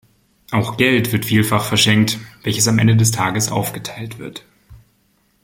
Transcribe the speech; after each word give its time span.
Auch 0.49 0.77
Geld 0.77 1.11
wird 1.11 1.25
vielfach 1.25 1.63
verschenkt, 1.63 2.17
welches 2.41 2.67
am 2.67 2.79
Ende 2.79 2.95
des 2.95 3.11
Tages 3.11 3.51
aufgeteilt 3.51 4.17
wird. 4.17 4.43